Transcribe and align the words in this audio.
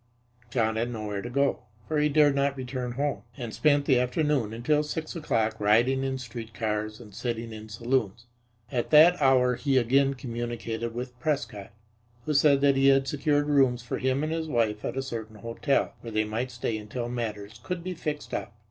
John 0.49 0.77
had 0.77 0.89
nowhere 0.89 1.21
to 1.21 1.29
go, 1.29 1.65
for 1.87 1.99
he 1.99 2.09
dared 2.09 2.33
not 2.33 2.57
return 2.57 2.93
home, 2.93 3.21
and 3.37 3.53
spent 3.53 3.85
the 3.85 3.99
afternoon 3.99 4.51
until 4.51 4.81
six 4.81 5.15
o'clock 5.15 5.59
riding 5.59 6.03
in 6.03 6.17
street 6.17 6.55
cars 6.55 6.99
and 6.99 7.13
sitting 7.13 7.53
in 7.53 7.69
saloons. 7.69 8.25
At 8.71 8.89
that 8.89 9.21
hour 9.21 9.53
he 9.53 9.77
again 9.77 10.15
communicated 10.15 10.95
with 10.95 11.19
Prescott, 11.19 11.71
who 12.25 12.33
said 12.33 12.61
that 12.61 12.77
he 12.77 12.87
had 12.87 13.07
secured 13.07 13.45
rooms 13.45 13.83
for 13.83 13.99
him 13.99 14.23
and 14.23 14.31
his 14.33 14.47
wife 14.47 14.83
at 14.83 14.97
a 14.97 15.03
certain 15.03 15.35
hotel, 15.35 15.93
where 16.01 16.09
they 16.09 16.23
might 16.23 16.49
stay 16.49 16.79
until 16.79 17.07
matters 17.07 17.59
could 17.61 17.83
be 17.83 17.93
fixed 17.93 18.33
up. 18.33 18.55